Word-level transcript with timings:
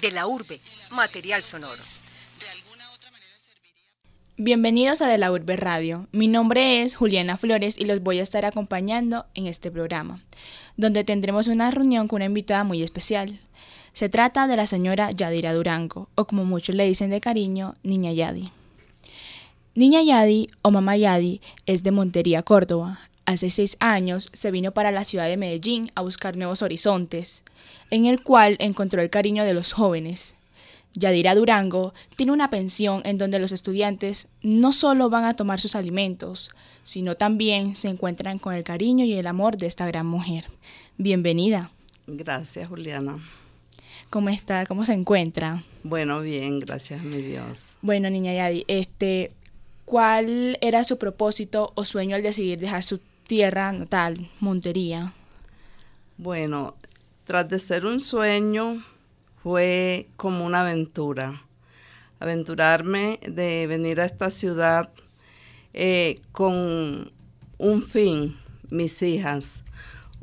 De 0.00 0.10
la 0.10 0.26
urbe, 0.26 0.58
material 0.92 1.42
sonoro. 1.42 1.82
Bienvenidos 4.38 5.02
a 5.02 5.08
De 5.08 5.18
la 5.18 5.30
Urbe 5.30 5.56
Radio. 5.56 6.06
Mi 6.12 6.28
nombre 6.28 6.80
es 6.80 6.94
Juliana 6.94 7.36
Flores 7.36 7.76
y 7.76 7.84
los 7.84 8.02
voy 8.02 8.20
a 8.20 8.22
estar 8.22 8.46
acompañando 8.46 9.26
en 9.34 9.46
este 9.48 9.70
programa, 9.70 10.22
donde 10.78 11.04
tendremos 11.04 11.48
una 11.48 11.70
reunión 11.70 12.08
con 12.08 12.16
una 12.16 12.24
invitada 12.24 12.64
muy 12.64 12.82
especial. 12.82 13.38
Se 13.92 14.08
trata 14.08 14.46
de 14.46 14.56
la 14.56 14.64
señora 14.64 15.10
Yadira 15.10 15.52
Durango, 15.52 16.08
o 16.14 16.24
como 16.24 16.46
muchos 16.46 16.74
le 16.74 16.86
dicen 16.86 17.10
de 17.10 17.20
cariño, 17.20 17.74
Niña 17.82 18.12
Yadi. 18.12 18.50
Niña 19.74 20.02
Yadi 20.02 20.48
o 20.62 20.70
Mamá 20.70 20.96
Yadi 20.96 21.42
es 21.66 21.82
de 21.82 21.90
Montería, 21.90 22.42
Córdoba. 22.42 22.98
Hace 23.30 23.50
seis 23.50 23.76
años 23.78 24.28
se 24.32 24.50
vino 24.50 24.72
para 24.72 24.90
la 24.90 25.04
ciudad 25.04 25.28
de 25.28 25.36
Medellín 25.36 25.92
a 25.94 26.02
buscar 26.02 26.36
nuevos 26.36 26.62
horizontes, 26.62 27.44
en 27.92 28.06
el 28.06 28.24
cual 28.24 28.56
encontró 28.58 29.00
el 29.02 29.08
cariño 29.08 29.44
de 29.44 29.54
los 29.54 29.72
jóvenes. 29.72 30.34
Yadira 30.94 31.36
Durango 31.36 31.94
tiene 32.16 32.32
una 32.32 32.50
pensión 32.50 33.02
en 33.04 33.18
donde 33.18 33.38
los 33.38 33.52
estudiantes 33.52 34.26
no 34.42 34.72
solo 34.72 35.10
van 35.10 35.26
a 35.26 35.34
tomar 35.34 35.60
sus 35.60 35.76
alimentos, 35.76 36.50
sino 36.82 37.14
también 37.14 37.76
se 37.76 37.86
encuentran 37.86 38.40
con 38.40 38.52
el 38.52 38.64
cariño 38.64 39.04
y 39.04 39.14
el 39.14 39.28
amor 39.28 39.58
de 39.58 39.68
esta 39.68 39.86
gran 39.86 40.06
mujer. 40.06 40.46
Bienvenida. 40.98 41.70
Gracias, 42.08 42.68
Juliana. 42.68 43.24
¿Cómo 44.10 44.30
está? 44.30 44.66
¿Cómo 44.66 44.84
se 44.84 44.94
encuentra? 44.94 45.62
Bueno, 45.84 46.20
bien, 46.20 46.58
gracias, 46.58 47.00
mi 47.04 47.18
Dios. 47.22 47.76
Bueno, 47.80 48.10
niña 48.10 48.34
Yadi, 48.34 48.64
este, 48.66 49.30
¿cuál 49.84 50.58
era 50.60 50.82
su 50.82 50.98
propósito 50.98 51.70
o 51.76 51.84
sueño 51.84 52.16
al 52.16 52.24
decidir 52.24 52.58
dejar 52.58 52.82
su 52.82 52.98
tierra 53.30 53.70
natal, 53.70 54.28
Montería? 54.40 55.12
Bueno, 56.18 56.74
tras 57.22 57.48
de 57.48 57.60
ser 57.60 57.86
un 57.86 58.00
sueño, 58.00 58.82
fue 59.40 60.08
como 60.16 60.44
una 60.44 60.62
aventura. 60.62 61.40
Aventurarme 62.18 63.20
de 63.22 63.68
venir 63.68 64.00
a 64.00 64.06
esta 64.06 64.32
ciudad 64.32 64.90
eh, 65.74 66.20
con 66.32 67.12
un 67.58 67.82
fin, 67.84 68.36
mis 68.68 69.00
hijas. 69.00 69.62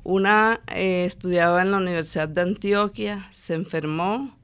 Una 0.04 0.60
eh, 0.68 1.06
estudiaba 1.06 1.62
en 1.62 1.72
la 1.72 1.78
Universidad 1.78 2.28
de 2.28 2.42
Antioquia, 2.42 3.26
se 3.32 3.54
enfermó 3.54 4.38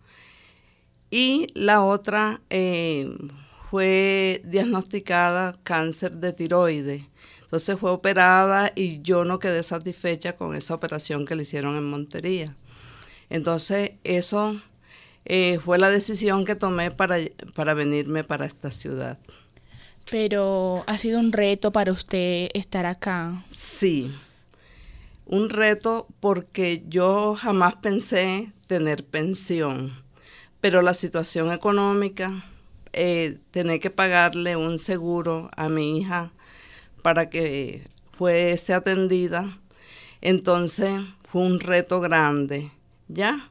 y 1.11 1.47
la 1.53 1.83
otra 1.83 2.39
eh, 2.49 3.13
fue 3.69 4.41
diagnosticada 4.45 5.51
cáncer 5.65 6.13
de 6.13 6.31
tiroides. 6.31 7.03
Entonces 7.53 7.77
fue 7.79 7.91
operada 7.91 8.71
y 8.73 9.03
yo 9.03 9.25
no 9.25 9.37
quedé 9.37 9.61
satisfecha 9.61 10.35
con 10.35 10.55
esa 10.55 10.73
operación 10.73 11.23
que 11.23 11.35
le 11.35 11.43
hicieron 11.43 11.77
en 11.77 11.83
Montería. 11.83 12.55
Entonces, 13.29 13.91
eso 14.03 14.59
eh, 15.25 15.59
fue 15.63 15.77
la 15.77 15.91
decisión 15.91 16.45
que 16.45 16.55
tomé 16.55 16.89
para, 16.89 17.17
para 17.53 17.75
venirme 17.75 18.23
para 18.23 18.47
esta 18.47 18.71
ciudad. 18.71 19.19
Pero 20.09 20.83
ha 20.87 20.97
sido 20.97 21.19
un 21.19 21.31
reto 21.31 21.71
para 21.71 21.91
usted 21.91 22.49
estar 22.55 22.87
acá. 22.87 23.45
Sí, 23.51 24.11
un 25.27 25.51
reto 25.51 26.07
porque 26.19 26.83
yo 26.87 27.35
jamás 27.35 27.75
pensé 27.75 28.51
tener 28.65 29.05
pensión, 29.05 29.93
pero 30.59 30.81
la 30.81 30.95
situación 30.95 31.51
económica, 31.51 32.45
eh, 32.93 33.37
tener 33.51 33.79
que 33.79 33.91
pagarle 33.91 34.55
un 34.55 34.79
seguro 34.79 35.51
a 35.55 35.69
mi 35.69 35.99
hija 35.99 36.31
para 37.03 37.29
que 37.29 37.83
fuese 38.17 38.73
atendida, 38.73 39.59
entonces 40.21 41.01
fue 41.29 41.43
un 41.43 41.59
reto 41.59 42.01
grande 42.01 42.71
¿ya? 43.07 43.49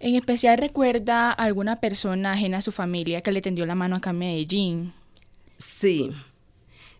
En 0.00 0.16
especial 0.16 0.58
recuerda 0.58 1.30
alguna 1.30 1.80
persona 1.80 2.32
ajena 2.32 2.58
a 2.58 2.62
su 2.62 2.72
familia 2.72 3.22
que 3.22 3.32
le 3.32 3.40
tendió 3.40 3.64
la 3.64 3.74
mano 3.74 3.96
acá 3.96 4.10
en 4.10 4.18
Medellín. 4.18 4.92
Sí. 5.56 6.10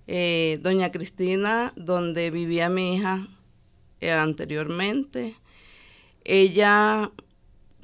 Eh, 0.07 0.59
doña 0.63 0.91
Cristina, 0.93 1.73
donde 1.77 2.31
vivía 2.31 2.69
mi 2.69 2.95
hija 2.95 3.27
eh, 4.01 4.11
anteriormente, 4.11 5.35
ella, 6.25 7.11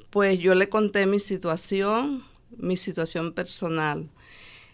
pues 0.09 0.39
yo 0.39 0.55
le 0.55 0.69
conté 0.69 1.05
mi 1.05 1.19
situación, 1.19 2.23
mi 2.57 2.77
situación 2.77 3.33
personal. 3.33 4.09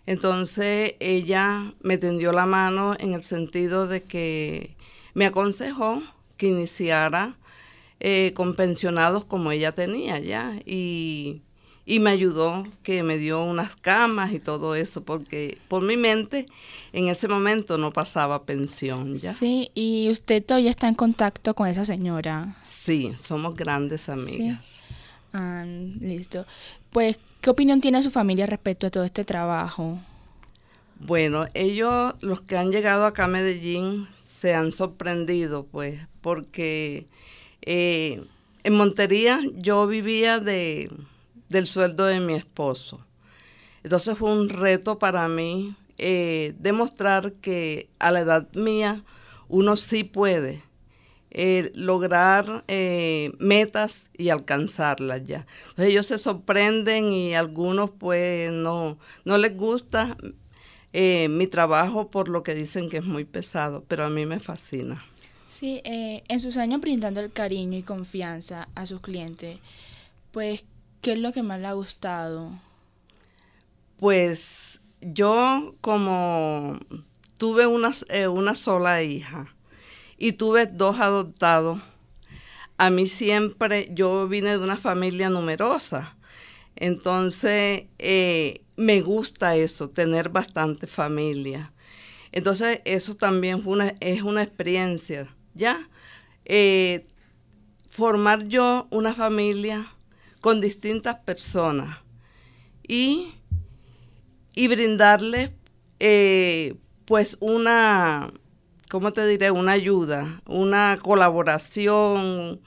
Entonces 0.07 0.95
ella 0.99 1.73
me 1.81 1.97
tendió 1.97 2.31
la 2.31 2.45
mano 2.45 2.95
en 2.97 3.13
el 3.13 3.23
sentido 3.23 3.87
de 3.87 4.03
que 4.03 4.75
me 5.13 5.25
aconsejó 5.25 6.01
que 6.37 6.47
iniciara 6.47 7.35
eh, 7.99 8.31
con 8.33 8.55
pensionados 8.55 9.25
como 9.25 9.51
ella 9.51 9.73
tenía 9.73 10.17
ya. 10.19 10.55
Y, 10.65 11.41
me 11.85 12.09
ayudó, 12.09 12.65
que 12.83 13.03
me 13.03 13.17
dio 13.17 13.43
unas 13.43 13.75
camas 13.75 14.31
y 14.31 14.39
todo 14.39 14.75
eso, 14.75 15.03
porque 15.03 15.57
por 15.67 15.83
mi 15.83 15.97
mente 15.97 16.45
en 16.93 17.09
ese 17.09 17.27
momento 17.27 17.77
no 17.77 17.91
pasaba 17.91 18.45
pensión 18.45 19.15
ya. 19.15 19.33
Sí, 19.33 19.71
y 19.73 20.09
usted 20.09 20.43
todavía 20.43 20.69
está 20.69 20.87
en 20.87 20.95
contacto 20.95 21.53
con 21.53 21.67
esa 21.67 21.83
señora. 21.83 22.55
Sí, 22.61 23.11
somos 23.17 23.55
grandes 23.55 24.09
amigas. 24.09 24.83
Ah, 25.33 25.65
listo. 25.65 26.45
Pues, 26.97 27.19
¿qué 27.41 27.51
opinión 27.51 27.79
tiene 27.79 28.01
su 28.01 28.09
familia 28.09 28.47
respecto 28.47 28.87
a 28.87 28.89
todo 28.89 29.03
este 29.03 29.23
trabajo? 29.23 29.99
Bueno, 30.99 31.45
ellos, 31.53 32.15
los 32.21 32.41
que 32.41 32.57
han 32.57 32.71
llegado 32.71 33.05
acá 33.05 33.25
a 33.25 33.27
Medellín, 33.27 34.07
se 34.19 34.55
han 34.55 34.71
sorprendido, 34.71 35.67
pues, 35.67 35.99
porque 36.21 37.05
eh, 37.61 38.23
en 38.63 38.73
Montería 38.73 39.41
yo 39.53 39.85
vivía 39.85 40.39
de, 40.39 40.89
del 41.49 41.67
sueldo 41.67 42.03
de 42.07 42.19
mi 42.19 42.33
esposo. 42.33 43.05
Entonces 43.83 44.17
fue 44.17 44.31
un 44.31 44.49
reto 44.49 44.97
para 44.97 45.27
mí 45.27 45.75
eh, 45.99 46.55
demostrar 46.57 47.33
que 47.33 47.91
a 47.99 48.09
la 48.09 48.21
edad 48.21 48.51
mía 48.55 49.03
uno 49.49 49.75
sí 49.75 50.03
puede 50.03 50.63
eh, 51.31 51.71
lograr 51.75 52.63
metas 53.39 54.09
y 54.17 54.29
alcanzarlas 54.29 55.23
ya. 55.25 55.45
Entonces 55.69 55.91
ellos 55.91 56.05
se 56.05 56.17
sorprenden 56.17 57.11
y 57.11 57.35
algunos 57.35 57.91
pues 57.91 58.51
no, 58.51 58.97
no 59.25 59.37
les 59.37 59.55
gusta 59.55 60.17
mi 60.93 61.45
trabajo 61.45 62.09
por 62.09 62.27
lo 62.27 62.41
que 62.41 62.55
dicen 62.55 62.89
que 62.89 62.97
es 62.97 63.05
muy 63.05 63.23
pesado, 63.23 63.83
pero 63.87 64.05
a 64.05 64.09
mí 64.09 64.25
me 64.25 64.39
fascina. 64.39 65.03
Sí, 65.59 65.81
eh, 65.85 66.23
en 66.27 66.39
sus 66.39 66.55
años 66.57 66.81
brindando 66.81 67.19
el 67.19 67.31
cariño 67.31 67.79
y 67.79 67.81
confianza 67.81 68.67
a 68.75 68.85
sus 68.85 69.01
clientes, 69.01 69.57
pues, 70.31 70.65
¿qué 71.01 71.13
es 71.13 71.19
lo 71.19 71.33
que 71.33 71.41
más 71.41 71.59
le 71.59 71.65
ha 71.65 71.73
gustado? 71.73 72.51
Pues 73.97 74.81
yo 75.01 75.73
como 75.81 76.77
tuve 77.39 77.65
una, 77.65 77.89
eh, 78.09 78.27
una 78.27 78.53
sola 78.53 79.01
hija 79.01 79.51
y 80.17 80.33
tuve 80.33 80.65
dos 80.67 80.99
adoptados, 80.99 81.79
a 82.77 82.89
mí 82.89 83.07
siempre, 83.07 83.89
yo 83.93 84.27
vine 84.27 84.51
de 84.51 84.57
una 84.59 84.77
familia 84.77 85.29
numerosa, 85.29 86.15
entonces 86.75 87.85
eh, 87.97 88.61
me 88.75 89.01
gusta 89.01 89.55
eso, 89.55 89.89
tener 89.89 90.29
bastante 90.29 90.85
familia. 90.85 91.73
Entonces 92.31 92.81
eso 92.85 93.15
también 93.15 93.63
es 93.99 94.21
una 94.21 94.43
experiencia 94.43 95.27
¿ya? 95.57 95.89
Eh, 96.45 97.03
formar 97.89 98.47
yo 98.47 98.87
una 98.91 99.13
familia 99.13 99.91
con 100.39 100.61
distintas 100.61 101.17
personas 101.17 101.97
y, 102.87 103.33
y 104.53 104.67
brindarles 104.67 105.51
eh, 105.99 106.75
pues 107.05 107.37
una, 107.39 108.31
¿cómo 108.89 109.13
te 109.13 109.25
diré? 109.27 109.51
Una 109.51 109.73
ayuda, 109.73 110.41
una 110.45 110.97
colaboración 111.01 112.59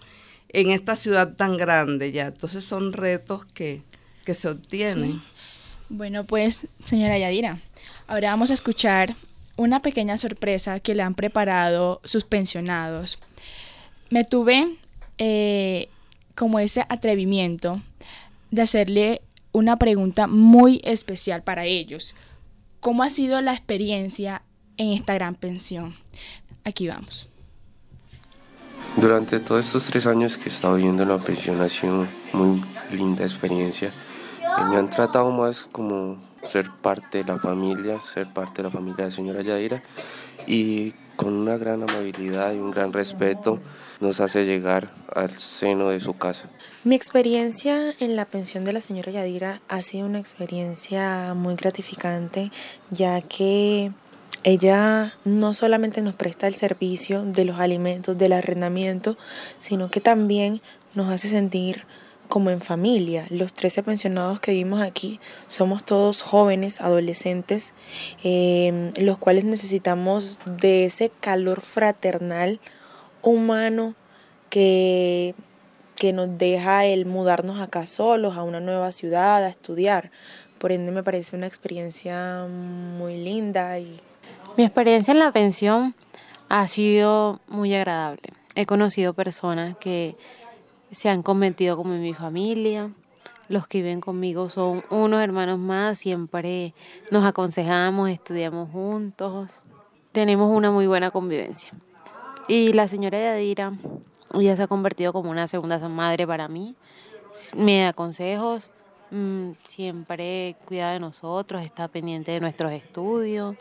en 0.48 0.70
esta 0.70 0.96
ciudad 0.96 1.34
tan 1.34 1.56
grande 1.56 2.12
ya. 2.12 2.26
Entonces 2.26 2.64
son 2.64 2.92
retos 2.92 3.44
que, 3.44 3.82
que 4.24 4.34
se 4.34 4.48
obtienen. 4.48 5.22
Bueno, 5.88 6.24
pues, 6.24 6.68
señora 6.84 7.18
Yadira, 7.18 7.58
ahora 8.06 8.30
vamos 8.30 8.50
a 8.50 8.54
escuchar 8.54 9.14
una 9.56 9.82
pequeña 9.82 10.16
sorpresa 10.16 10.80
que 10.80 10.94
le 10.94 11.02
han 11.02 11.14
preparado 11.14 12.00
sus 12.04 12.24
pensionados. 12.24 13.18
Me 14.08 14.24
tuve 14.24 14.76
eh, 15.18 15.88
como 16.34 16.58
ese 16.58 16.86
atrevimiento 16.88 17.82
de 18.50 18.62
hacerle 18.62 19.20
una 19.52 19.78
pregunta 19.78 20.26
muy 20.26 20.80
especial 20.84 21.42
para 21.42 21.64
ellos. 21.64 22.14
¿Cómo 22.80 23.02
ha 23.02 23.10
sido 23.10 23.40
la 23.40 23.52
experiencia 23.52 24.42
en 24.80 24.92
esta 24.92 25.12
gran 25.12 25.34
pensión? 25.34 25.94
Aquí 26.64 26.88
vamos. 26.88 27.28
Durante 28.96 29.38
todos 29.38 29.66
estos 29.66 29.86
tres 29.86 30.06
años 30.06 30.38
que 30.38 30.44
he 30.44 30.52
estado 30.52 30.76
viviendo 30.76 31.02
en 31.02 31.10
la 31.10 31.18
pensión 31.18 31.60
ha 31.60 31.68
sido 31.68 32.08
muy 32.32 32.64
linda 32.90 33.22
experiencia. 33.22 33.88
Eh, 33.88 34.64
me 34.70 34.76
han 34.76 34.88
tratado 34.88 35.30
más 35.30 35.68
como 35.70 36.18
ser 36.42 36.70
parte 36.70 37.18
de 37.18 37.24
la 37.24 37.38
familia, 37.38 38.00
ser 38.00 38.32
parte 38.32 38.62
de 38.62 38.68
la 38.68 38.70
familia 38.70 39.04
de 39.04 39.10
señora 39.10 39.42
Yadira 39.42 39.82
y 40.46 40.92
con 41.14 41.34
una 41.34 41.58
gran 41.58 41.82
amabilidad 41.82 42.54
y 42.54 42.56
un 42.56 42.70
gran 42.70 42.94
respeto 42.94 43.60
nos 44.00 44.22
hace 44.22 44.46
llegar 44.46 44.94
al 45.14 45.28
seno 45.30 45.90
de 45.90 46.00
su 46.00 46.14
casa. 46.14 46.48
Mi 46.84 46.94
experiencia 46.94 47.94
en 48.00 48.16
la 48.16 48.24
pensión 48.24 48.64
de 48.64 48.72
la 48.72 48.80
señora 48.80 49.12
Yadira 49.12 49.60
ha 49.68 49.82
sido 49.82 50.06
una 50.06 50.18
experiencia 50.18 51.34
muy 51.34 51.54
gratificante, 51.56 52.50
ya 52.90 53.20
que 53.20 53.92
ella 54.44 55.12
no 55.24 55.54
solamente 55.54 56.02
nos 56.02 56.14
presta 56.14 56.46
el 56.46 56.54
servicio 56.54 57.24
de 57.24 57.44
los 57.44 57.58
alimentos, 57.58 58.16
del 58.16 58.32
arrendamiento, 58.32 59.16
sino 59.58 59.90
que 59.90 60.00
también 60.00 60.60
nos 60.94 61.08
hace 61.10 61.28
sentir 61.28 61.84
como 62.28 62.50
en 62.50 62.60
familia. 62.60 63.26
Los 63.28 63.52
13 63.52 63.82
pensionados 63.82 64.40
que 64.40 64.52
vimos 64.52 64.80
aquí 64.80 65.20
somos 65.46 65.84
todos 65.84 66.22
jóvenes, 66.22 66.80
adolescentes, 66.80 67.74
em, 68.22 68.92
los 69.00 69.18
cuales 69.18 69.44
necesitamos 69.44 70.38
de 70.46 70.84
ese 70.84 71.10
calor 71.20 71.60
fraternal, 71.60 72.60
humano, 73.22 73.94
que 74.48 75.34
que 76.00 76.14
nos 76.14 76.38
deja 76.38 76.86
el 76.86 77.04
mudarnos 77.04 77.60
acá 77.60 77.84
solos 77.84 78.38
a 78.38 78.42
una 78.42 78.58
nueva 78.58 78.90
ciudad, 78.90 79.44
a 79.44 79.50
estudiar. 79.50 80.10
Por 80.56 80.72
ende 80.72 80.92
me 80.92 81.02
parece 81.02 81.36
una 81.36 81.46
experiencia 81.46 82.46
muy 82.48 83.18
linda 83.18 83.78
y 83.78 84.00
mi 84.56 84.64
experiencia 84.64 85.12
en 85.12 85.18
la 85.18 85.32
pensión 85.32 85.94
ha 86.48 86.66
sido 86.68 87.40
muy 87.48 87.74
agradable. 87.74 88.22
He 88.54 88.66
conocido 88.66 89.14
personas 89.14 89.76
que 89.78 90.16
se 90.90 91.08
han 91.08 91.22
convertido 91.22 91.76
como 91.76 91.94
en 91.94 92.02
mi 92.02 92.14
familia. 92.14 92.90
Los 93.48 93.66
que 93.66 93.78
viven 93.78 94.00
conmigo 94.00 94.48
son 94.48 94.84
unos 94.90 95.20
hermanos 95.22 95.58
más, 95.58 95.98
siempre 95.98 96.74
nos 97.10 97.24
aconsejamos, 97.24 98.08
estudiamos 98.10 98.70
juntos, 98.70 99.62
tenemos 100.12 100.50
una 100.56 100.70
muy 100.70 100.86
buena 100.86 101.10
convivencia. 101.10 101.70
Y 102.46 102.72
la 102.72 102.86
señora 102.86 103.18
Yadira 103.18 103.72
ella 104.38 104.56
se 104.56 104.62
ha 104.62 104.68
convertido 104.68 105.12
como 105.12 105.30
una 105.30 105.46
segunda 105.46 105.78
madre 105.88 106.26
para 106.26 106.48
mí. 106.48 106.76
Me 107.56 107.82
da 107.82 107.92
consejos, 107.92 108.70
mm, 109.10 109.52
siempre 109.64 110.56
cuida 110.66 110.92
de 110.92 111.00
nosotros, 111.00 111.62
está 111.62 111.88
pendiente 111.88 112.32
de 112.32 112.40
nuestros 112.40 112.72
estudios, 112.72 113.56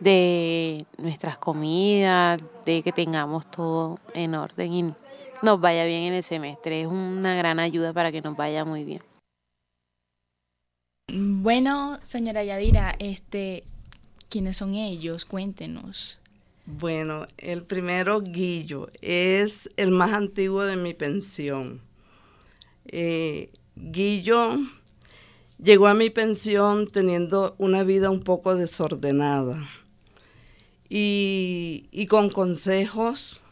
de 0.00 0.86
nuestras 0.98 1.38
comidas, 1.38 2.40
de 2.64 2.82
que 2.82 2.92
tengamos 2.92 3.50
todo 3.50 3.98
en 4.14 4.34
orden 4.34 4.72
y 4.72 4.94
nos 5.42 5.60
vaya 5.60 5.84
bien 5.84 6.04
en 6.04 6.14
el 6.14 6.22
semestre. 6.22 6.82
Es 6.82 6.86
una 6.86 7.34
gran 7.36 7.58
ayuda 7.58 7.92
para 7.92 8.10
que 8.12 8.20
nos 8.20 8.36
vaya 8.36 8.64
muy 8.64 8.84
bien. 8.84 9.02
Bueno, 11.08 11.98
señora 12.02 12.44
Yadira, 12.44 12.94
este, 12.98 13.64
¿quiénes 14.28 14.56
son 14.56 14.74
ellos? 14.74 15.24
Cuéntenos. 15.24 16.20
Bueno, 16.66 17.26
el 17.36 17.62
primero, 17.62 18.22
Guillo, 18.22 18.90
es 19.02 19.70
el 19.76 19.90
más 19.90 20.14
antiguo 20.14 20.62
de 20.62 20.76
mi 20.76 20.94
pensión. 20.94 21.82
Eh, 22.86 23.50
Guillo 23.76 24.56
llegó 25.62 25.88
a 25.88 25.94
mi 25.94 26.08
pensión 26.08 26.86
teniendo 26.86 27.54
una 27.58 27.82
vida 27.82 28.08
un 28.08 28.20
poco 28.20 28.54
desordenada 28.56 29.58
y, 30.88 32.06
con 32.08 32.30
consejos 32.30 33.42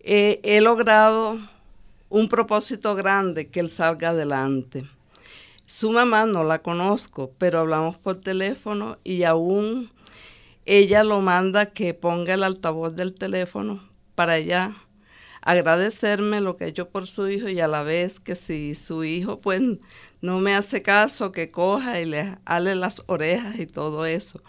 he 0.00 0.60
logrado 0.60 1.38
un 2.12 2.28
propósito 2.28 2.94
grande, 2.94 3.48
que 3.48 3.60
él 3.60 3.70
salga 3.70 4.10
adelante. 4.10 4.84
Su 5.66 5.90
mamá 5.90 6.26
no 6.26 6.44
la 6.44 6.60
conozco, 6.60 7.32
pero 7.38 7.60
hablamos 7.60 7.96
por 7.96 8.20
teléfono 8.20 8.98
y 9.02 9.22
aún 9.22 9.90
ella 10.66 11.04
lo 11.04 11.22
manda 11.22 11.66
que 11.66 11.94
ponga 11.94 12.34
el 12.34 12.42
altavoz 12.42 12.94
del 12.94 13.14
teléfono 13.14 13.80
para 14.14 14.36
ella 14.36 14.72
agradecerme 15.40 16.42
lo 16.42 16.58
que 16.58 16.66
he 16.66 16.68
hecho 16.68 16.90
por 16.90 17.08
su 17.08 17.28
hijo 17.30 17.48
y 17.48 17.58
a 17.60 17.66
la 17.66 17.82
vez 17.82 18.20
que 18.20 18.36
si 18.36 18.74
su 18.74 19.02
hijo 19.04 19.40
pues 19.40 19.62
no 20.20 20.38
me 20.38 20.54
hace 20.54 20.82
caso, 20.82 21.32
que 21.32 21.50
coja 21.50 21.98
y 22.00 22.04
le 22.04 22.36
ale 22.44 22.74
las 22.74 23.02
orejas 23.06 23.58
y 23.58 23.66
todo 23.66 24.04
eso. 24.04 24.42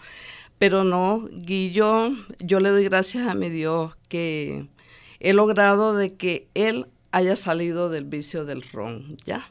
Pero 0.58 0.84
no, 0.84 1.26
Guillo, 1.30 2.10
yo 2.38 2.60
le 2.60 2.70
doy 2.70 2.84
gracias 2.84 3.26
a 3.26 3.34
mi 3.34 3.50
Dios 3.50 3.96
que 4.08 4.66
he 5.20 5.32
logrado 5.32 5.94
de 5.94 6.14
que 6.14 6.48
él 6.54 6.86
haya 7.10 7.36
salido 7.36 7.90
del 7.90 8.04
vicio 8.04 8.44
del 8.44 8.62
ron, 8.62 9.16
¿ya? 9.24 9.50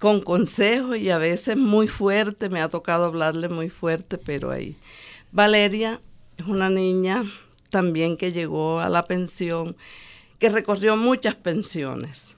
Con 0.00 0.20
consejos 0.20 0.96
y 0.96 1.10
a 1.10 1.18
veces 1.18 1.56
muy 1.56 1.88
fuerte, 1.88 2.48
me 2.48 2.60
ha 2.60 2.68
tocado 2.68 3.04
hablarle 3.04 3.48
muy 3.48 3.70
fuerte, 3.70 4.18
pero 4.18 4.50
ahí 4.50 4.76
Valeria 5.32 6.00
es 6.36 6.46
una 6.46 6.70
niña 6.70 7.24
también 7.70 8.16
que 8.16 8.32
llegó 8.32 8.80
a 8.80 8.88
la 8.88 9.02
pensión, 9.02 9.76
que 10.38 10.48
recorrió 10.48 10.96
muchas 10.96 11.34
pensiones, 11.34 12.36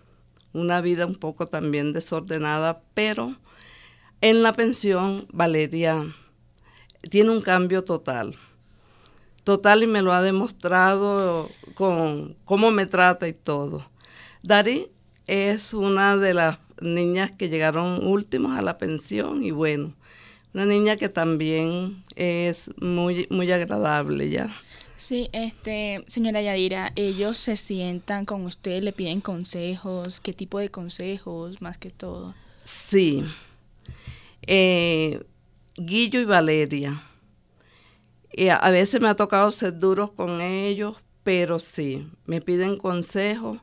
una 0.52 0.80
vida 0.80 1.06
un 1.06 1.14
poco 1.14 1.46
también 1.46 1.92
desordenada, 1.92 2.82
pero 2.94 3.36
en 4.20 4.42
la 4.42 4.52
pensión 4.52 5.26
Valeria 5.32 6.04
tiene 7.08 7.30
un 7.30 7.40
cambio 7.40 7.84
total, 7.84 8.36
total 9.44 9.82
y 9.82 9.86
me 9.86 10.02
lo 10.02 10.12
ha 10.12 10.22
demostrado 10.22 11.48
con 11.74 12.36
cómo 12.44 12.70
me 12.70 12.86
trata 12.86 13.28
y 13.28 13.32
todo. 13.32 13.86
Dari 14.42 14.88
es 15.26 15.74
una 15.74 16.16
de 16.16 16.34
las 16.34 16.58
niñas 16.80 17.30
que 17.30 17.48
llegaron 17.48 18.06
últimos 18.06 18.58
a 18.58 18.62
la 18.62 18.78
pensión 18.78 19.44
y 19.44 19.50
bueno, 19.50 19.94
una 20.52 20.66
niña 20.66 20.96
que 20.96 21.08
también 21.08 22.02
es 22.16 22.70
muy, 22.80 23.26
muy 23.30 23.50
agradable 23.52 24.30
ya. 24.30 24.48
Sí, 24.96 25.30
este, 25.32 26.04
señora 26.08 26.42
Yadira, 26.42 26.92
ellos 26.94 27.38
se 27.38 27.56
sientan 27.56 28.26
con 28.26 28.44
usted, 28.44 28.82
le 28.82 28.92
piden 28.92 29.22
consejos, 29.22 30.20
¿qué 30.20 30.34
tipo 30.34 30.58
de 30.58 30.70
consejos 30.70 31.62
más 31.62 31.78
que 31.78 31.90
todo? 31.90 32.34
Sí. 32.64 33.24
Eh, 34.46 35.22
Guillo 35.82 36.20
y 36.20 36.26
Valeria. 36.26 37.02
a 38.60 38.70
veces 38.70 39.00
me 39.00 39.08
ha 39.08 39.14
tocado 39.14 39.50
ser 39.50 39.78
duros 39.78 40.12
con 40.12 40.42
ellos, 40.42 40.96
pero 41.22 41.58
sí, 41.58 42.06
me 42.26 42.42
piden 42.42 42.76
consejos 42.76 43.58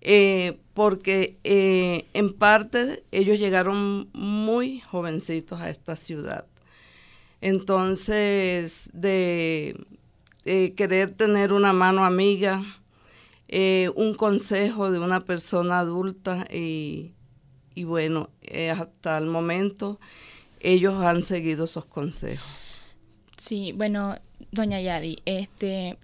eh, 0.00 0.58
porque 0.74 1.38
eh, 1.44 2.06
en 2.14 2.32
parte 2.32 3.04
ellos 3.12 3.38
llegaron 3.38 4.08
muy 4.12 4.80
jovencitos 4.80 5.60
a 5.60 5.70
esta 5.70 5.94
ciudad. 5.94 6.46
Entonces, 7.40 8.90
de, 8.92 9.76
querer 10.44 11.14
tener 11.14 11.52
una 11.52 11.72
mano 11.72 12.04
amiga, 12.04 12.62
eh, 13.46 13.90
un 13.94 14.14
consejo 14.14 14.90
de 14.90 14.98
una 14.98 15.20
persona 15.20 15.78
adulta 15.78 16.44
y, 16.52 17.12
y 17.76 17.84
bueno, 17.84 18.30
hasta 18.72 19.18
el 19.18 19.26
momento 19.26 20.00
ellos 20.60 21.02
han 21.02 21.22
seguido 21.22 21.64
esos 21.64 21.84
consejos. 21.86 22.46
Sí, 23.36 23.72
bueno, 23.72 24.16
doña 24.50 24.80
Yadi, 24.80 25.18
este, 25.24 25.98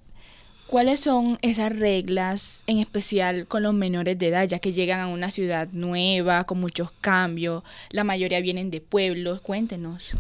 ¿Cuáles 0.73 1.01
son 1.01 1.39
esas 1.43 1.79
reglas, 1.79 2.65
en 2.67 2.79
especial 2.79 3.47
con 3.47 3.63
los 3.63 3.75
menores 3.75 4.19
de 4.19 4.29
edad, 4.29 4.49
ya 4.49 4.59
que 4.59 4.73
llegan 4.73 5.01
a 5.01 5.07
una 5.07 5.31
ciudad 5.31 5.69
nueva, 5.73 6.45
con 6.45 6.61
muchos 6.61 6.91
cambios? 7.03 7.63
La 7.91 8.05
mayoría 8.05 8.41
vienen 8.41 8.71
de 8.71 8.81
pueblos. 8.81 9.43
Cuéntenos. 9.43 10.13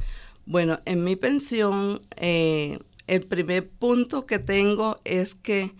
Bueno, 0.44 0.78
en 0.84 1.04
mi 1.04 1.16
pensión, 1.16 2.02
eh, 2.16 2.80
el 3.06 3.22
primer 3.22 3.66
punto 3.66 4.26
que 4.26 4.38
tengo 4.38 4.98
es 5.04 5.34
que 5.34 5.72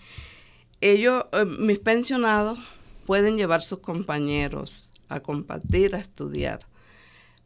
ellos, 0.80 1.26
eh, 1.34 1.44
mis 1.44 1.80
pensionados, 1.80 2.58
pueden 3.04 3.36
llevar 3.36 3.60
sus 3.60 3.80
compañeros 3.80 4.88
a 5.10 5.20
compartir, 5.20 5.94
a 5.94 5.98
estudiar. 5.98 6.60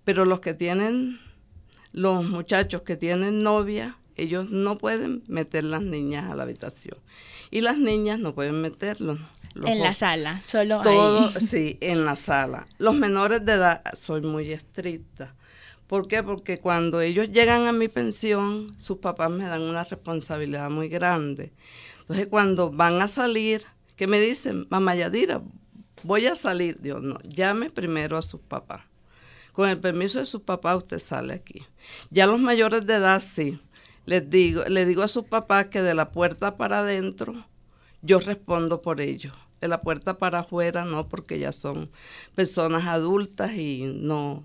Pero 0.06 0.24
los 0.24 0.38
que 0.38 0.54
tienen, 0.54 1.18
los 1.90 2.24
muchachos 2.24 2.82
que 2.82 2.96
tienen 2.96 3.42
novia, 3.42 3.96
ellos 4.14 4.50
no 4.50 4.78
pueden 4.78 5.24
meter 5.26 5.64
las 5.64 5.82
niñas 5.82 6.30
a 6.30 6.36
la 6.36 6.44
habitación. 6.44 6.96
Y 7.50 7.60
las 7.60 7.76
niñas 7.76 8.20
no 8.20 8.32
pueden 8.32 8.62
meterlos. 8.62 9.18
en 9.56 9.80
la 9.80 9.94
sala, 9.94 10.40
solo 10.44 10.80
todo, 10.82 11.28
Sí, 11.40 11.76
en 11.80 12.04
la 12.04 12.14
sala. 12.14 12.68
Los 12.78 12.94
menores 12.94 13.44
de 13.44 13.54
edad 13.54 13.82
soy 13.96 14.20
muy 14.22 14.52
estricta. 14.52 15.34
¿Por 15.88 16.06
qué? 16.06 16.22
Porque 16.22 16.58
cuando 16.58 17.00
ellos 17.00 17.32
llegan 17.32 17.66
a 17.66 17.72
mi 17.72 17.88
pensión, 17.88 18.68
sus 18.78 18.98
papás 18.98 19.32
me 19.32 19.46
dan 19.46 19.62
una 19.62 19.82
responsabilidad 19.82 20.70
muy 20.70 20.88
grande. 20.88 21.52
Entonces, 22.02 22.28
cuando 22.28 22.70
van 22.70 23.02
a 23.02 23.08
salir, 23.08 23.64
¿qué 23.96 24.06
me 24.06 24.20
dicen? 24.20 24.68
Mamá 24.70 24.94
Yadira, 24.94 25.42
voy 26.04 26.26
a 26.26 26.36
salir. 26.36 26.80
Dios, 26.80 27.02
no, 27.02 27.18
llame 27.24 27.70
primero 27.70 28.16
a 28.16 28.22
sus 28.22 28.40
papás. 28.40 28.82
Con 29.56 29.68
el 29.68 29.78
permiso 29.78 30.20
de 30.20 30.26
sus 30.26 30.42
papás, 30.42 30.76
usted 30.76 31.00
sale 31.00 31.34
aquí. 31.34 31.62
Ya 32.10 32.26
los 32.26 32.38
mayores 32.38 32.86
de 32.86 32.94
edad, 32.94 33.20
sí 33.20 33.58
les 34.06 34.30
digo, 34.30 34.64
le 34.64 34.86
digo 34.86 35.02
a 35.02 35.08
sus 35.08 35.24
papás 35.24 35.66
que 35.66 35.82
de 35.82 35.94
la 35.94 36.12
puerta 36.12 36.56
para 36.56 36.78
adentro 36.78 37.34
yo 38.02 38.20
respondo 38.20 38.80
por 38.80 39.00
ellos. 39.00 39.36
De 39.60 39.68
la 39.68 39.80
puerta 39.80 40.16
para 40.16 40.40
afuera 40.40 40.84
no, 40.84 41.08
porque 41.08 41.38
ya 41.38 41.52
son 41.52 41.90
personas 42.34 42.86
adultas 42.86 43.52
y 43.54 43.84
no, 43.84 44.44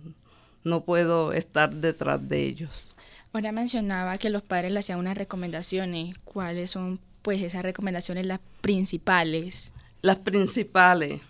no 0.63 0.83
puedo 0.83 1.31
estar 1.31 1.73
detrás 1.73 2.27
de 2.27 2.43
ellos. 2.43 2.95
Ahora 3.33 3.51
mencionaba 3.51 4.17
que 4.17 4.29
los 4.29 4.41
padres 4.41 4.71
le 4.71 4.79
hacían 4.79 4.99
unas 4.99 5.17
recomendaciones. 5.17 6.17
¿Cuáles 6.23 6.71
son, 6.71 6.99
pues, 7.21 7.41
esas 7.41 7.63
recomendaciones 7.63 8.25
las 8.25 8.39
principales? 8.61 9.73
Las 10.01 10.17
principales. 10.19 11.21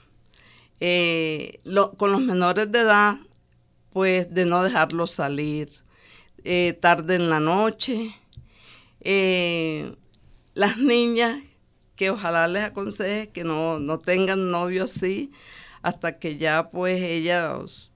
Eh, 0.79 1.59
con 1.97 2.11
los 2.11 2.21
menores 2.21 2.71
de 2.71 2.79
edad, 2.79 3.17
pues, 3.93 4.33
de 4.33 4.45
no 4.45 4.63
dejarlos 4.63 5.11
salir 5.11 5.69
eh, 6.43 6.77
tarde 6.79 7.15
en 7.15 7.29
la 7.29 7.39
noche. 7.39 8.15
Eh, 9.01 9.95
las 10.53 10.77
niñas, 10.77 11.41
que 11.95 12.09
ojalá 12.09 12.47
les 12.47 12.63
aconseje 12.63 13.29
que 13.29 13.43
no, 13.43 13.79
no 13.79 13.99
tengan 13.99 14.51
novio 14.51 14.85
así, 14.85 15.31
hasta 15.81 16.19
que 16.19 16.37
ya, 16.37 16.69
pues, 16.69 17.01
ellas 17.01 17.91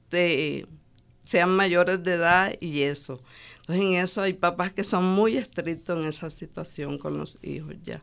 sean 1.23 1.49
mayores 1.49 2.03
de 2.03 2.13
edad 2.13 2.53
y 2.61 2.83
eso. 2.83 3.21
Entonces 3.61 3.85
en 3.85 3.93
eso 3.95 4.21
hay 4.21 4.33
papás 4.33 4.71
que 4.71 4.83
son 4.83 5.03
muy 5.03 5.37
estrictos 5.37 5.99
en 5.99 6.05
esa 6.05 6.29
situación 6.29 6.99
con 6.99 7.17
los 7.17 7.43
hijos 7.43 7.73
ya. 7.83 8.01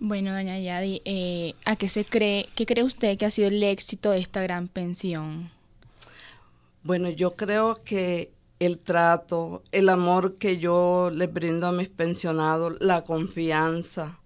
Bueno, 0.00 0.32
doña 0.32 0.58
Yadi, 0.58 1.00
eh, 1.04 1.54
¿a 1.64 1.76
qué 1.76 1.88
se 1.88 2.04
cree, 2.04 2.48
qué 2.54 2.66
cree 2.66 2.84
usted 2.84 3.16
que 3.18 3.26
ha 3.26 3.30
sido 3.30 3.48
el 3.48 3.62
éxito 3.62 4.10
de 4.10 4.18
esta 4.18 4.42
gran 4.42 4.68
pensión? 4.68 5.50
Bueno, 6.82 7.10
yo 7.10 7.36
creo 7.36 7.76
que 7.76 8.32
el 8.60 8.78
trato, 8.80 9.62
el 9.72 9.88
amor 9.88 10.36
que 10.36 10.58
yo 10.58 11.10
les 11.12 11.32
brindo 11.32 11.66
a 11.66 11.72
mis 11.72 11.88
pensionados, 11.88 12.76
la 12.80 13.04
confianza, 13.04 14.20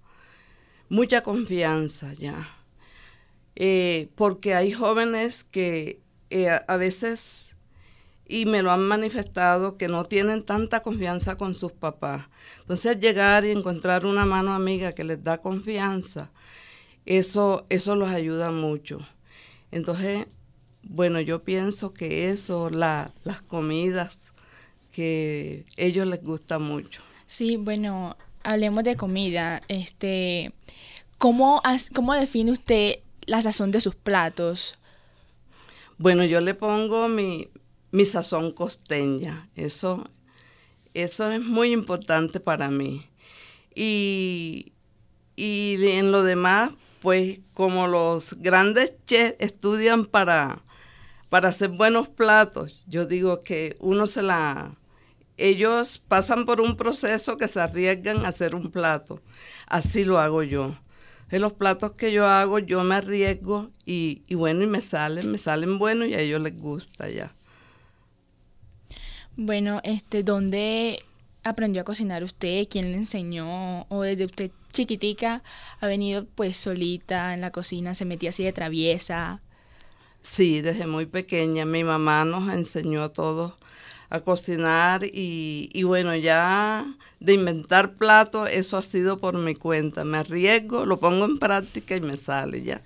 mucha 0.88 1.22
confianza 1.22 2.12
ya. 2.14 2.48
Eh, 3.56 4.08
porque 4.14 4.54
hay 4.54 4.72
jóvenes 4.72 5.44
que 5.44 6.00
eh, 6.30 6.48
a 6.48 6.76
veces 6.76 7.52
y 8.26 8.46
me 8.46 8.62
lo 8.62 8.70
han 8.70 8.82
manifestado 8.82 9.76
que 9.76 9.88
no 9.88 10.04
tienen 10.04 10.42
tanta 10.42 10.80
confianza 10.80 11.36
con 11.36 11.54
sus 11.54 11.72
papás. 11.72 12.26
Entonces 12.60 12.98
llegar 13.00 13.44
y 13.44 13.50
encontrar 13.50 14.06
una 14.06 14.24
mano 14.24 14.54
amiga 14.54 14.92
que 14.92 15.04
les 15.04 15.22
da 15.22 15.38
confianza, 15.38 16.30
eso, 17.04 17.66
eso 17.68 17.94
los 17.96 18.08
ayuda 18.08 18.50
mucho. 18.50 19.00
Entonces, 19.70 20.26
bueno, 20.82 21.20
yo 21.20 21.42
pienso 21.42 21.94
que 21.94 22.30
eso, 22.30 22.70
las 22.70 23.42
comidas, 23.48 24.34
que 24.90 25.64
ellos 25.76 26.06
les 26.06 26.22
gusta 26.22 26.58
mucho. 26.58 27.02
Sí, 27.26 27.56
bueno, 27.56 28.16
hablemos 28.42 28.84
de 28.84 28.96
comida. 28.96 29.62
Este, 29.68 30.52
¿cómo, 31.18 31.62
¿Cómo 31.94 32.14
define 32.14 32.52
usted 32.52 32.96
la 33.26 33.40
sazón 33.42 33.70
de 33.70 33.80
sus 33.80 33.94
platos? 33.94 34.78
Bueno, 35.98 36.24
yo 36.24 36.40
le 36.40 36.54
pongo 36.54 37.08
mi, 37.08 37.48
mi 37.90 38.04
sazón 38.04 38.52
costeña. 38.52 39.48
Eso, 39.54 40.08
eso 40.94 41.30
es 41.30 41.40
muy 41.40 41.72
importante 41.72 42.40
para 42.40 42.68
mí. 42.68 43.02
Y, 43.74 44.72
y 45.36 45.76
en 45.80 46.12
lo 46.12 46.22
demás, 46.22 46.70
pues 47.00 47.38
como 47.54 47.86
los 47.86 48.34
grandes 48.40 48.94
chefs 49.06 49.36
estudian 49.38 50.04
para, 50.06 50.62
para 51.32 51.48
hacer 51.48 51.70
buenos 51.70 52.10
platos, 52.10 52.82
yo 52.86 53.06
digo 53.06 53.40
que 53.40 53.74
uno 53.80 54.06
se 54.06 54.22
la... 54.22 54.76
Ellos 55.38 56.02
pasan 56.06 56.44
por 56.44 56.60
un 56.60 56.76
proceso 56.76 57.38
que 57.38 57.48
se 57.48 57.58
arriesgan 57.58 58.26
a 58.26 58.28
hacer 58.28 58.54
un 58.54 58.70
plato. 58.70 59.22
Así 59.66 60.04
lo 60.04 60.18
hago 60.18 60.42
yo. 60.42 60.76
En 61.30 61.40
los 61.40 61.54
platos 61.54 61.92
que 61.92 62.12
yo 62.12 62.26
hago, 62.26 62.58
yo 62.58 62.84
me 62.84 62.96
arriesgo 62.96 63.70
y, 63.86 64.22
bueno, 64.34 64.62
y 64.62 64.66
me 64.66 64.82
salen, 64.82 65.32
me 65.32 65.38
salen 65.38 65.78
buenos 65.78 66.08
y 66.08 66.12
a 66.12 66.20
ellos 66.20 66.42
les 66.42 66.54
gusta 66.54 67.08
ya. 67.08 67.34
Bueno, 69.34 69.80
este, 69.84 70.24
¿dónde 70.24 71.02
aprendió 71.44 71.80
a 71.80 71.86
cocinar 71.86 72.24
usted? 72.24 72.68
¿Quién 72.68 72.92
le 72.92 72.98
enseñó? 72.98 73.86
¿O 73.88 74.02
desde 74.02 74.26
usted 74.26 74.50
chiquitica 74.70 75.42
ha 75.80 75.86
venido 75.86 76.26
pues 76.26 76.58
solita 76.58 77.32
en 77.32 77.40
la 77.40 77.52
cocina, 77.52 77.94
se 77.94 78.04
metía 78.04 78.28
así 78.28 78.44
de 78.44 78.52
traviesa? 78.52 79.40
Sí, 80.22 80.62
desde 80.62 80.86
muy 80.86 81.06
pequeña. 81.06 81.64
Mi 81.64 81.84
mamá 81.84 82.24
nos 82.24 82.52
enseñó 82.52 83.02
a 83.02 83.12
todos 83.12 83.52
a 84.08 84.20
cocinar 84.20 85.04
y, 85.04 85.70
y 85.72 85.82
bueno, 85.84 86.14
ya 86.14 86.86
de 87.18 87.34
inventar 87.34 87.94
platos, 87.94 88.48
eso 88.50 88.76
ha 88.76 88.82
sido 88.82 89.16
por 89.16 89.38
mi 89.38 89.54
cuenta. 89.54 90.04
Me 90.04 90.18
arriesgo, 90.18 90.84
lo 90.86 90.98
pongo 90.98 91.24
en 91.24 91.38
práctica 91.38 91.96
y 91.96 92.00
me 92.00 92.16
sale 92.16 92.62
ya. 92.62 92.80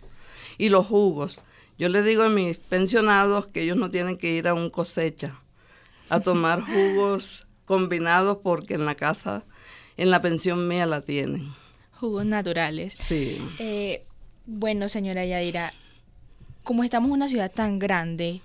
Y 0.59 0.69
los 0.69 0.87
jugos. 0.87 1.39
Yo 1.79 1.89
le 1.89 2.03
digo 2.03 2.23
a 2.23 2.29
mis 2.29 2.57
pensionados 2.59 3.47
que 3.47 3.63
ellos 3.63 3.77
no 3.77 3.91
tienen 3.91 4.17
que 4.17 4.33
ir 4.33 4.49
a 4.49 4.55
un 4.55 4.71
cosecha 4.71 5.35
a 6.09 6.21
tomar 6.21 6.63
jugos 6.67 7.47
combinados 7.65 8.39
porque 8.43 8.75
en 8.75 8.87
la 8.87 8.95
casa, 8.95 9.43
en 9.97 10.11
la 10.11 10.21
pensión 10.21 10.69
mía 10.69 10.87
la 10.87 11.01
tienen. 11.01 11.53
Jugos 11.93 12.25
naturales. 12.25 12.95
Sí. 12.97 13.39
Eh, 13.59 14.05
bueno, 14.47 14.89
señora 14.89 15.25
Yadira, 15.25 15.73
como 16.67 16.83
estamos 16.83 17.07
en 17.09 17.15
una 17.15 17.29
ciudad 17.29 17.53
tan 17.53 17.79
grande 17.79 18.43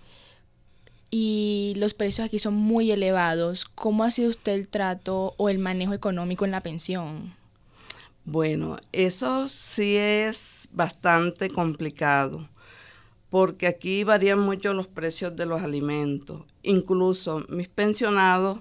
y 1.10 1.74
los 1.78 1.96
precios 1.96 2.28
aquí 2.28 2.38
son 2.38 2.54
muy 2.54 2.92
elevados, 2.92 3.66
¿cómo 3.66 4.04
ha 4.04 4.12
sido 4.12 4.30
usted 4.30 4.54
el 4.54 4.68
trato 4.68 5.34
o 5.38 5.50
el 5.50 5.58
manejo 5.58 5.94
económico 5.94 6.46
en 6.46 6.52
la 6.52 6.62
pensión? 6.62 7.34
Bueno, 8.24 8.78
eso 8.92 9.50
sí 9.50 9.98
es 9.98 10.70
bastante 10.72 11.50
complicado 11.50 12.48
porque 13.32 13.66
aquí 13.66 14.04
varían 14.04 14.40
mucho 14.40 14.72
los 14.74 14.86
precios 14.86 15.36
de 15.36 15.48
los 15.48 15.64
alimentos. 15.64 16.44
Incluso 16.62 17.44
mis 17.50 17.70
pensionados, 17.70 18.60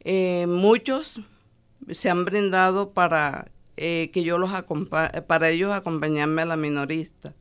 eh, 0.00 0.46
muchos 0.48 1.20
se 1.92 2.10
han 2.10 2.24
brindado 2.24 2.88
para 2.88 3.52
eh, 3.76 4.10
que 4.12 4.24
yo 4.24 4.36
los 4.36 4.50
para 5.28 5.48
ellos 5.48 5.72
acompañarme 5.72 6.42
a 6.42 6.46
la 6.46 6.56
minorista. 6.56 7.34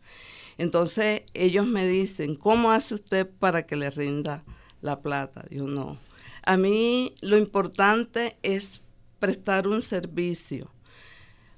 Entonces 0.58 1.24
ellos 1.34 1.66
me 1.68 1.88
dicen, 1.88 2.36
¿cómo 2.36 2.72
hace 2.72 2.96
usted 2.96 3.30
para 3.40 3.66
que 3.66 3.76
le 3.76 3.90
rinda 3.90 4.44
la 4.82 5.02
plata? 5.02 5.46
Yo 5.50 5.66
no. 5.68 5.98
A 6.46 6.58
mí 6.58 7.16
lo 7.22 7.38
importante 7.38 8.36
es 8.44 8.82
prestar 9.20 9.68
un 9.68 9.82
servicio 9.82 10.70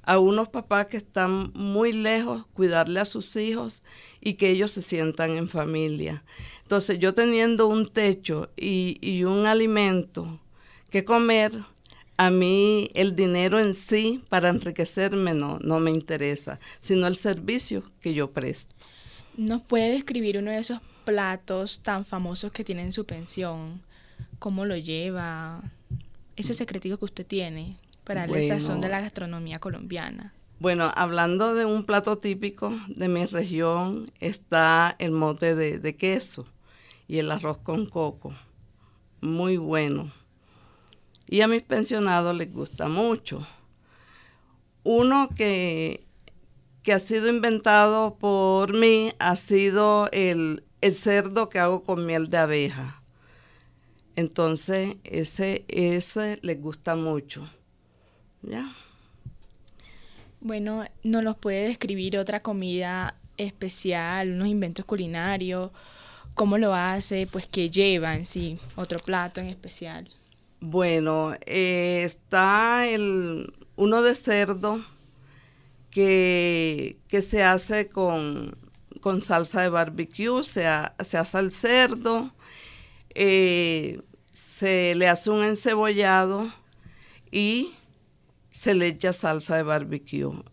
a 0.05 0.19
unos 0.19 0.49
papás 0.49 0.87
que 0.87 0.97
están 0.97 1.51
muy 1.53 1.91
lejos, 1.91 2.45
cuidarle 2.53 2.99
a 2.99 3.05
sus 3.05 3.35
hijos 3.35 3.83
y 4.21 4.33
que 4.33 4.51
ellos 4.51 4.71
se 4.71 4.81
sientan 4.81 5.31
en 5.31 5.49
familia. 5.49 6.23
Entonces 6.61 6.99
yo 6.99 7.13
teniendo 7.13 7.67
un 7.67 7.87
techo 7.87 8.49
y, 8.55 9.23
un 9.23 9.45
alimento 9.47 10.39
que 10.91 11.03
comer, 11.03 11.51
a 12.17 12.29
mí 12.29 12.89
el 12.93 13.15
dinero 13.15 13.59
en 13.59 13.73
sí 13.73 14.23
para 14.29 14.49
enriquecerme 14.49 15.33
no, 15.33 15.59
no 15.59 15.79
me 15.79 15.91
interesa, 15.91 16.59
sino 16.79 17.07
el 17.07 17.15
servicio 17.15 17.83
que 17.99 18.13
yo 18.13 18.31
presto. 18.31 18.74
¿Nos 19.37 19.61
puede 19.61 19.91
describir 19.91 20.37
uno 20.37 20.51
de 20.51 20.57
esos 20.57 20.79
platos 21.03 21.81
tan 21.81 22.05
famosos 22.05 22.51
que 22.51 22.63
tiene 22.63 22.83
en 22.83 22.91
su 22.91 23.05
pensión? 23.05 23.81
¿Cómo 24.39 24.65
lo 24.65 24.77
lleva? 24.77 25.61
Ese 26.35 26.53
secretico 26.53 26.97
que 26.97 27.05
usted 27.05 27.25
tiene 27.25 27.77
para 28.03 28.27
la 28.27 28.41
sazón 28.41 28.81
de 28.81 28.89
la 28.89 29.01
gastronomía 29.01 29.59
colombiana. 29.59 30.33
Bueno, 30.59 30.89
hablando 30.95 31.53
de 31.53 31.65
un 31.65 31.83
plato 31.83 32.17
típico 32.17 32.71
de 32.87 33.09
mi 33.09 33.25
región, 33.25 34.09
está 34.19 34.95
el 34.99 35.11
mote 35.11 35.53
de, 35.53 35.95
queso 35.95 36.47
y 37.07 37.17
el 37.17 37.29
arroz 37.31 37.57
con 37.57 37.85
coco. 37.85 38.33
Muy 39.19 39.57
bueno. 39.57 40.11
Y 41.27 41.41
a 41.41 41.47
mis 41.47 41.61
pensionados 41.61 42.35
les 42.35 42.53
gusta 42.53 42.87
mucho. 42.87 43.45
Uno 44.83 45.29
que, 45.35 46.04
que 46.85 46.93
ha 46.93 46.99
sido 46.99 47.27
inventado 47.27 48.15
por 48.15 48.75
mí 48.75 49.11
ha 49.17 49.35
sido 49.35 50.07
el, 50.11 50.63
el 50.81 50.93
cerdo 50.93 51.49
que 51.49 51.57
hago 51.57 51.83
con 51.83 52.05
miel 52.05 52.29
de 52.29 52.37
abeja. 52.37 53.01
Entonces, 54.15 54.95
ese, 55.03 55.65
ese 55.67 56.37
les 56.43 56.61
gusta 56.61 56.95
mucho. 56.95 57.49
¿Ya? 58.43 58.69
Bueno, 60.39 60.85
¿nos 61.01 61.23
los 61.23 61.35
puede 61.35 61.69
describir 61.69 62.19
otra 62.19 62.41
comida 62.41 63.15
especial, 63.35 64.33
unos 64.33 64.47
inventos 64.47 64.85
culinarios? 64.85 65.71
¿Cómo 66.35 66.59
lo 66.59 66.75
hace? 66.75 67.25
Pues 67.25 67.47
qué 67.47 67.67
lleva 67.67 68.15
en 68.15 68.27
sí, 68.27 68.59
otro 68.75 68.99
plato 68.99 69.41
en 69.41 69.47
especial. 69.47 70.07
Bueno, 70.59 71.33
eh, 71.47 72.03
está 72.03 72.87
el 72.87 73.51
uno 73.75 74.03
de 74.03 74.13
cerdo 74.13 74.85
que, 75.95 76.97
que 77.07 77.21
se 77.21 77.41
hace 77.41 77.87
con, 77.87 78.57
con, 78.99 79.21
salsa 79.21 79.61
de 79.61 79.69
barbecue, 79.69 80.43
se, 80.43 80.65
se 81.05 81.17
hace 81.17 81.39
el 81.39 81.53
cerdo, 81.53 82.33
eh, 83.11 84.01
se 84.29 84.93
le 84.95 85.07
hace 85.07 85.29
un 85.29 85.45
encebollado 85.45 86.51
y 87.31 87.75
se 88.49 88.73
le 88.73 88.87
echa 88.87 89.13
salsa 89.13 89.55
de 89.55 89.63
barbecue. 89.63 90.43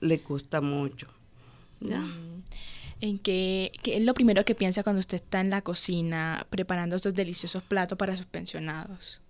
Le 0.00 0.16
gusta 0.16 0.62
mucho. 0.62 1.06
Mm. 1.80 2.40
¿En 3.02 3.18
qué, 3.18 3.72
es 3.84 4.02
lo 4.02 4.14
primero 4.14 4.42
que 4.46 4.54
piensa 4.54 4.82
cuando 4.82 5.00
usted 5.00 5.16
está 5.16 5.40
en 5.40 5.50
la 5.50 5.60
cocina 5.60 6.46
preparando 6.48 6.96
estos 6.96 7.14
deliciosos 7.14 7.62
platos 7.62 7.98
para 7.98 8.16
sus 8.16 8.24
pensionados? 8.24 9.20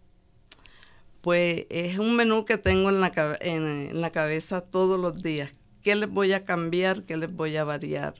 Pues 1.22 1.66
es 1.70 1.98
un 1.98 2.16
menú 2.16 2.44
que 2.44 2.58
tengo 2.58 2.90
en 2.90 3.00
la, 3.00 3.38
en 3.40 4.00
la 4.00 4.10
cabeza 4.10 4.60
todos 4.60 5.00
los 5.00 5.22
días. 5.22 5.50
¿Qué 5.82 5.94
les 5.94 6.10
voy 6.10 6.32
a 6.32 6.44
cambiar? 6.44 7.04
¿Qué 7.04 7.16
les 7.16 7.32
voy 7.32 7.56
a 7.56 7.64
variar? 7.64 8.14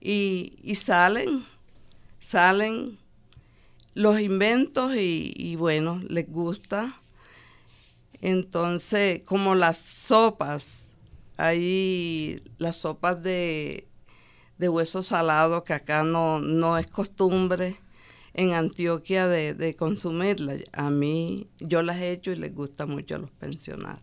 Y, 0.00 0.58
y 0.62 0.76
salen, 0.76 1.44
salen 2.18 2.98
los 3.94 4.18
inventos 4.18 4.96
y, 4.96 5.32
y, 5.36 5.56
bueno, 5.56 6.02
les 6.08 6.28
gusta. 6.28 6.98
Entonces, 8.22 9.20
como 9.24 9.54
las 9.54 9.76
sopas, 9.78 10.86
hay 11.36 12.42
las 12.56 12.78
sopas 12.78 13.22
de, 13.22 13.86
de 14.56 14.68
hueso 14.70 15.02
salado 15.02 15.64
que 15.64 15.74
acá 15.74 16.02
no, 16.02 16.40
no 16.40 16.78
es 16.78 16.86
costumbre 16.86 17.76
en 18.36 18.52
Antioquia 18.52 19.26
de, 19.26 19.54
de 19.54 19.74
consumirla. 19.74 20.56
A 20.72 20.90
mí, 20.90 21.48
yo 21.58 21.82
las 21.82 21.96
he 21.96 22.12
hecho 22.12 22.30
y 22.30 22.36
les 22.36 22.54
gusta 22.54 22.86
mucho 22.86 23.16
a 23.16 23.18
los 23.18 23.30
pensionados. 23.30 24.00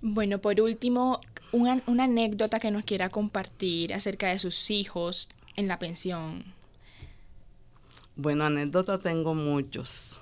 Bueno, 0.00 0.40
por 0.40 0.58
último, 0.60 1.20
una, 1.52 1.82
una, 1.86 2.04
anécdota 2.04 2.58
que 2.58 2.70
nos 2.70 2.84
quiera 2.84 3.10
compartir 3.10 3.92
acerca 3.92 4.28
de 4.28 4.38
sus 4.38 4.70
hijos 4.70 5.28
en 5.56 5.68
la 5.68 5.78
pensión. 5.78 6.44
Bueno, 8.16 8.44
anécdotas 8.44 9.02
tengo 9.02 9.34
muchos. 9.34 10.20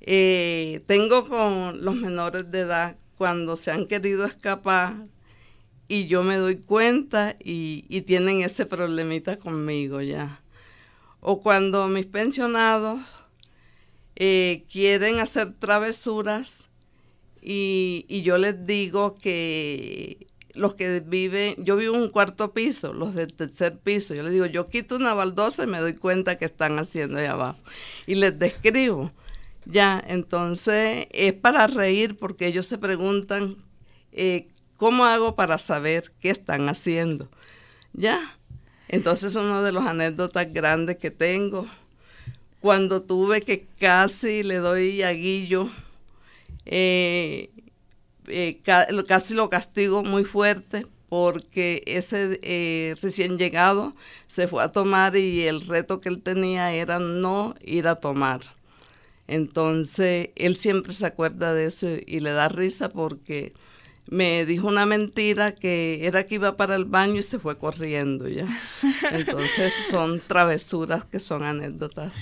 Eh, 0.00 0.82
tengo 0.86 1.28
con 1.28 1.84
los 1.84 1.94
menores 1.94 2.50
de 2.50 2.60
edad 2.60 2.96
cuando 3.16 3.54
se 3.54 3.70
han 3.70 3.86
querido 3.86 4.24
escapar 4.24 5.06
y 5.86 6.06
yo 6.06 6.22
me 6.22 6.36
doy 6.36 6.56
cuenta 6.56 7.36
y, 7.44 7.84
y 7.88 8.00
tienen 8.02 8.42
ese 8.42 8.66
problemita 8.66 9.38
conmigo 9.38 10.00
ya. 10.00 10.40
O 11.20 11.42
cuando 11.42 11.86
mis 11.88 12.06
pensionados 12.06 13.18
eh, 14.16 14.64
quieren 14.70 15.18
hacer 15.18 15.54
travesuras 15.58 16.68
y, 17.42 18.22
yo 18.22 18.38
les 18.38 18.66
digo 18.66 19.14
que 19.14 20.26
los 20.54 20.74
que 20.74 21.00
viven, 21.00 21.54
yo 21.58 21.76
vivo 21.76 21.94
en 21.94 22.02
un 22.02 22.10
cuarto 22.10 22.52
piso, 22.52 22.92
los 22.92 23.14
del 23.14 23.32
tercer 23.32 23.78
piso, 23.78 24.14
yo 24.14 24.22
les 24.22 24.32
digo, 24.32 24.46
yo 24.46 24.66
quito 24.66 24.96
una 24.96 25.14
baldosa 25.14 25.64
y 25.64 25.66
me 25.66 25.78
doy 25.78 25.94
cuenta 25.94 26.36
que 26.36 26.44
están 26.44 26.78
haciendo 26.78 27.18
ahí 27.18 27.26
abajo. 27.26 27.58
Y 28.06 28.16
les 28.16 28.38
describo. 28.38 29.10
Ya, 29.66 30.02
entonces 30.06 31.06
es 31.10 31.34
para 31.34 31.66
reír 31.66 32.16
porque 32.16 32.46
ellos 32.46 32.66
se 32.66 32.78
preguntan, 32.78 33.56
eh, 34.12 34.48
¿cómo 34.76 35.04
hago 35.04 35.36
para 35.36 35.58
saber 35.58 36.12
qué 36.20 36.30
están 36.30 36.68
haciendo? 36.68 37.28
Ya, 37.92 38.38
entonces 38.92 39.36
uno 39.36 39.62
de 39.62 39.70
los 39.70 39.86
anécdotas 39.86 40.52
grandes 40.52 40.96
que 40.96 41.12
tengo, 41.12 41.64
cuando 42.60 43.02
tuve 43.02 43.40
que 43.40 43.64
casi 43.78 44.42
le 44.42 44.56
doy 44.56 45.02
a 45.02 45.12
Guillo, 45.12 45.70
eh, 46.66 47.50
eh, 48.26 48.58
ca 48.64 48.88
casi 49.06 49.34
lo 49.34 49.48
castigo 49.48 50.02
muy 50.02 50.24
fuerte 50.24 50.86
porque 51.08 51.84
ese 51.86 52.40
eh, 52.42 52.96
recién 53.00 53.38
llegado 53.38 53.94
se 54.26 54.48
fue 54.48 54.64
a 54.64 54.72
tomar 54.72 55.14
y 55.14 55.46
el 55.46 55.60
reto 55.60 56.00
que 56.00 56.08
él 56.08 56.20
tenía 56.20 56.72
era 56.72 56.98
no 56.98 57.54
ir 57.62 57.86
a 57.86 57.94
tomar. 57.94 58.40
Entonces 59.28 60.30
él 60.34 60.56
siempre 60.56 60.94
se 60.94 61.06
acuerda 61.06 61.54
de 61.54 61.66
eso 61.66 61.86
y 62.04 62.18
le 62.18 62.32
da 62.32 62.48
risa 62.48 62.88
porque 62.88 63.52
me 64.10 64.44
dijo 64.44 64.66
una 64.66 64.86
mentira 64.86 65.52
que 65.54 66.04
era 66.04 66.26
que 66.26 66.34
iba 66.34 66.56
para 66.56 66.74
el 66.74 66.84
baño 66.84 67.20
y 67.20 67.22
se 67.22 67.38
fue 67.38 67.56
corriendo 67.56 68.28
ya. 68.28 68.46
Entonces 69.12 69.72
son 69.88 70.20
travesuras 70.20 71.04
que 71.04 71.20
son 71.20 71.44
anécdotas 71.44 72.12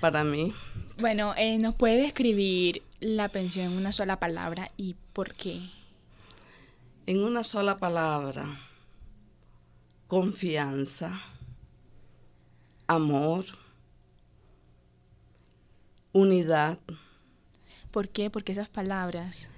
para 0.00 0.24
mí. 0.24 0.52
Bueno, 0.98 1.34
eh, 1.36 1.58
¿nos 1.58 1.76
puede 1.76 2.02
describir 2.02 2.82
la 2.98 3.28
pensión 3.28 3.66
en 3.66 3.78
una 3.78 3.92
sola 3.92 4.18
palabra 4.18 4.72
y 4.76 4.96
por 5.12 5.34
qué? 5.34 5.60
En 7.06 7.22
una 7.22 7.44
sola 7.44 7.78
palabra, 7.78 8.46
confianza, 10.08 11.12
amor, 12.88 13.44
unidad. 16.12 16.78
¿Por 17.92 18.08
qué? 18.08 18.30
Porque 18.30 18.50
esas 18.50 18.68
palabras. 18.68 19.48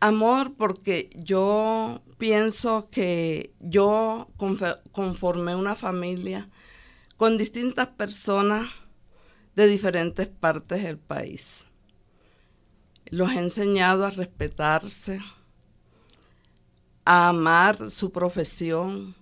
Amor 0.00 0.54
porque 0.56 1.10
yo 1.14 2.02
pienso 2.18 2.88
que 2.90 3.54
yo 3.60 4.28
conformé 4.92 5.54
una 5.54 5.74
familia 5.74 6.48
con 7.16 7.38
distintas 7.38 7.88
personas 7.88 8.68
de 9.54 9.66
diferentes 9.66 10.28
partes 10.28 10.82
del 10.82 10.98
país. 10.98 11.64
Los 13.06 13.32
he 13.32 13.38
enseñado 13.38 14.04
a 14.04 14.10
respetarse, 14.10 15.20
a 17.04 17.28
amar 17.28 17.90
su 17.90 18.12
profesión, 18.12 19.14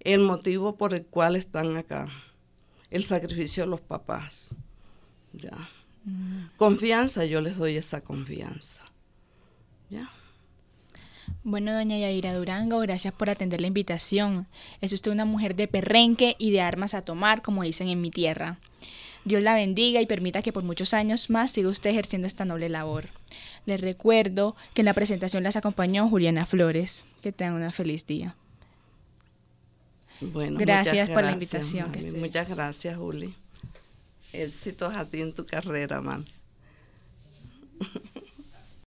el 0.00 0.20
motivo 0.20 0.76
por 0.76 0.94
el 0.94 1.06
cual 1.06 1.36
están 1.36 1.76
acá, 1.76 2.06
el 2.90 3.04
sacrificio 3.04 3.64
de 3.64 3.70
los 3.70 3.80
papás. 3.80 4.56
Ya. 5.32 5.56
Mm. 6.04 6.56
Confianza, 6.56 7.24
yo 7.24 7.40
les 7.40 7.58
doy 7.58 7.76
esa 7.76 8.00
confianza. 8.00 8.84
¿Ya? 9.90 10.10
Bueno, 11.44 11.72
doña 11.72 11.98
Yaira 11.98 12.34
Durango, 12.34 12.78
gracias 12.80 13.14
por 13.14 13.30
atender 13.30 13.60
la 13.60 13.66
invitación. 13.66 14.46
Es 14.80 14.92
usted 14.92 15.10
una 15.10 15.24
mujer 15.24 15.56
de 15.56 15.68
perrenque 15.68 16.36
y 16.38 16.50
de 16.50 16.60
armas 16.60 16.94
a 16.94 17.02
tomar, 17.02 17.42
como 17.42 17.62
dicen 17.62 17.88
en 17.88 18.00
mi 18.00 18.10
tierra. 18.10 18.58
Dios 19.24 19.42
la 19.42 19.54
bendiga 19.54 20.00
y 20.00 20.06
permita 20.06 20.42
que 20.42 20.52
por 20.52 20.64
muchos 20.64 20.94
años 20.94 21.30
más 21.30 21.50
siga 21.50 21.68
usted 21.68 21.90
ejerciendo 21.90 22.26
esta 22.26 22.44
noble 22.44 22.68
labor. 22.68 23.08
Les 23.66 23.80
recuerdo 23.80 24.56
que 24.74 24.80
en 24.82 24.86
la 24.86 24.94
presentación 24.94 25.42
las 25.42 25.56
acompañó 25.56 26.08
Juliana 26.08 26.46
Flores. 26.46 27.04
Que 27.22 27.32
tengan 27.32 27.62
un 27.62 27.72
feliz 27.72 28.06
día. 28.06 28.36
Bueno, 30.20 30.58
gracias, 30.58 30.94
gracias 30.94 31.14
por 31.14 31.24
la 31.24 31.32
invitación. 31.32 31.92
Muchas 32.18 32.48
gracias, 32.48 32.96
Juli. 32.96 33.34
Éxitos 34.32 34.94
a 34.94 35.04
ti 35.04 35.20
en 35.20 35.32
tu 35.32 35.44
carrera, 35.44 36.00
man. 36.00 36.24